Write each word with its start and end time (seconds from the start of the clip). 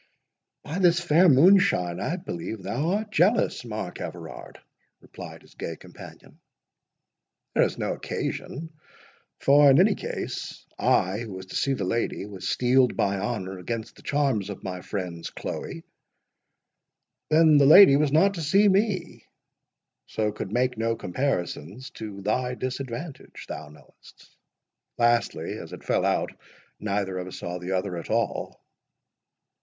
"By 0.63 0.79
this 0.79 0.99
fair 0.99 1.29
moonshine, 1.29 1.99
I 1.99 2.15
believe 2.15 2.63
thou 2.63 2.93
art 2.93 3.11
jealous, 3.11 3.63
Mark 3.63 4.01
Everard!" 4.01 4.59
replied 4.99 5.43
his 5.43 5.53
gay 5.53 5.75
companion; 5.75 6.39
"there 7.53 7.61
is 7.65 7.77
no 7.77 7.93
occasion; 7.93 8.73
for, 9.37 9.69
in 9.69 9.79
any 9.79 9.93
case, 9.93 10.65
I, 10.79 11.19
who 11.19 11.33
was 11.33 11.45
to 11.45 11.55
see 11.55 11.73
the 11.73 11.83
lady, 11.83 12.25
was 12.25 12.49
steeled 12.49 12.97
by 12.97 13.19
honour 13.19 13.59
against 13.59 13.95
the 13.95 14.01
charms 14.01 14.49
of 14.49 14.63
my 14.63 14.81
friend's 14.81 15.29
Chloe—Then 15.29 15.83
the 17.59 17.67
lady 17.67 17.95
was 17.95 18.11
not 18.11 18.33
to 18.33 18.41
see 18.41 18.67
me, 18.67 19.25
so 20.07 20.31
could 20.31 20.51
make 20.51 20.79
no 20.79 20.95
comparisons 20.95 21.91
to 21.91 22.21
thy 22.21 22.55
disadvantage, 22.55 23.45
thou 23.47 23.69
knowest—Lastly, 23.69 25.59
as 25.59 25.73
it 25.73 25.83
fell 25.83 26.05
out, 26.07 26.31
neither 26.79 27.19
of 27.19 27.27
us 27.27 27.37
saw 27.37 27.59
the 27.59 27.73
other 27.73 27.97
at 27.97 28.09
all." 28.09 28.65